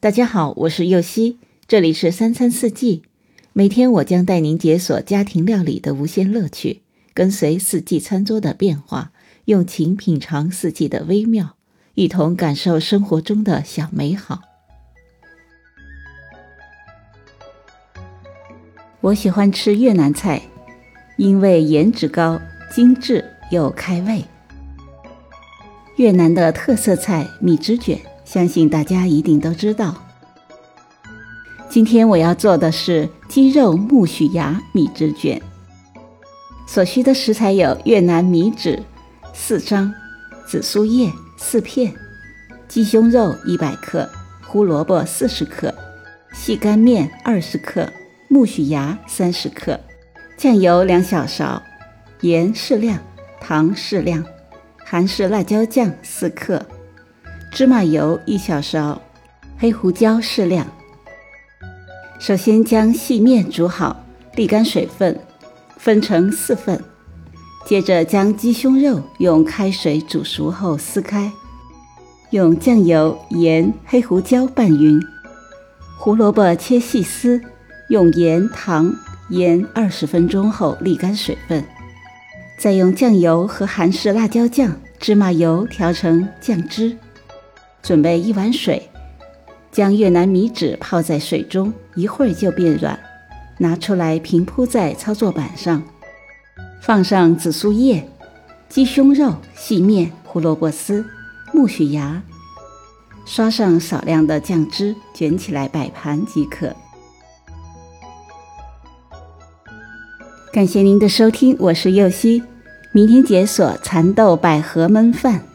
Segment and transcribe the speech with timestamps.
[0.00, 3.02] 大家好，我是右希，这里是三餐四季。
[3.52, 6.82] 每天我将带您解锁家庭料理的无限乐趣，
[7.12, 9.10] 跟随四季餐桌的变化，
[9.46, 11.56] 用情品尝四季的微妙，
[11.94, 14.42] 一同感受生活中的小美好。
[19.00, 20.40] 我喜欢吃越南菜，
[21.16, 22.40] 因为颜值高、
[22.72, 24.24] 精致又开胃。
[25.96, 27.98] 越南的特色菜米汁卷。
[28.28, 29.94] 相信大家一定都知道。
[31.70, 35.40] 今天我要做的是鸡肉木须芽米纸卷。
[36.66, 38.82] 所需的食材有越南米纸
[39.32, 39.94] 四张、
[40.46, 41.90] 紫苏叶四片、
[42.68, 44.06] 鸡胸肉一百克、
[44.46, 45.74] 胡萝卜四十克、
[46.34, 47.90] 细干面二十克、
[48.28, 49.80] 木须芽三十克、
[50.36, 51.62] 酱油两小勺、
[52.20, 52.98] 盐适量、
[53.40, 54.22] 糖适量、
[54.76, 56.62] 韩式辣椒酱四克。
[57.58, 59.02] 芝麻油一小勺，
[59.58, 60.64] 黑胡椒适量。
[62.20, 64.04] 首先将细面煮好，
[64.36, 65.18] 沥干水分，
[65.76, 66.80] 分成四份。
[67.66, 71.32] 接着将鸡胸肉用开水煮熟后撕开，
[72.30, 75.02] 用酱油、盐、黑胡椒拌匀。
[75.98, 77.42] 胡萝卜切细丝，
[77.88, 78.94] 用盐、糖、
[79.30, 81.64] 盐二十分钟后沥干水分。
[82.56, 86.96] 再用酱油和韩式辣椒酱、芝麻油调成酱汁。
[87.88, 88.90] 准备一碗水，
[89.72, 93.00] 将越南米纸泡在水中，一会儿就变软。
[93.56, 95.82] 拿出来平铺在操作板上，
[96.82, 98.06] 放上紫苏叶、
[98.68, 101.02] 鸡胸肉、细面、胡萝卜丝、
[101.54, 102.22] 木须芽，
[103.24, 106.76] 刷上少量的酱汁，卷起来摆盘即可。
[110.52, 112.42] 感谢您的收听，我是右希，
[112.92, 115.47] 明天解锁蚕豆百合焖饭。